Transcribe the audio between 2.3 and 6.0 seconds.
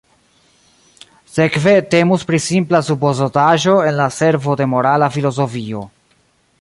pri simpla supozotaĵo en la servo de morala filozofio.